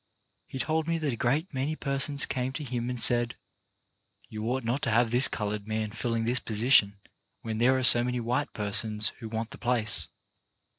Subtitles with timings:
[0.47, 3.37] He told me that a great many per sons came to him and said:
[4.31, 6.97] ''You ought not to have this coloured man filling this position
[7.43, 10.07] when 1 38 CHARACTER BUILDING there are so many white persons who want the place.